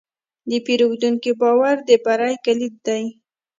د 0.49 0.51
پیرودونکي 0.65 1.31
باور 1.41 1.75
د 1.87 1.89
بری 2.03 2.35
کلید 2.45 2.75
دی. 2.87 3.03